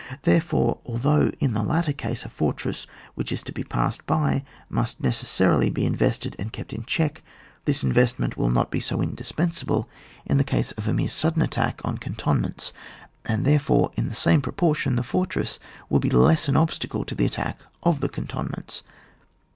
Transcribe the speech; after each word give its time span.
Therefore, 0.23 0.79
although 0.83 1.29
in 1.39 1.53
the 1.53 1.61
latter 1.61 1.93
case, 1.93 2.25
a 2.25 2.29
fortress 2.29 2.87
which 3.13 3.31
is 3.31 3.43
to 3.43 3.51
be 3.51 3.63
passed 3.63 4.03
by 4.07 4.43
must 4.67 4.99
necessarily 5.03 5.69
be 5.69 5.85
invested 5.85 6.35
and 6.39 6.51
kept 6.51 6.73
in 6.73 6.85
check, 6.85 7.21
this 7.65 7.83
in 7.83 7.93
vestment 7.93 8.35
will 8.35 8.49
not 8.49 8.71
be 8.71 8.79
so 8.79 8.99
indispensable 8.99 9.87
in 10.25 10.37
the 10.39 10.43
case 10.43 10.71
of 10.71 10.87
a 10.87 10.93
mere 10.95 11.07
sudden 11.07 11.43
attack 11.43 11.81
on 11.85 11.99
can 11.99 12.15
tonments, 12.15 12.71
and 13.25 13.45
therefore 13.45 13.91
in 13.95 14.09
the 14.09 14.15
same 14.15 14.41
pro 14.41 14.53
portion 14.53 14.95
the 14.95 15.03
fortress 15.03 15.59
will 15.87 15.99
be 15.99 16.09
less 16.09 16.47
an 16.47 16.57
ob 16.57 16.71
stacle 16.71 17.05
to 17.05 17.13
the 17.13 17.27
attack 17.27 17.59
of 17.83 17.99
the 17.99 18.09
cantonments. 18.09 18.81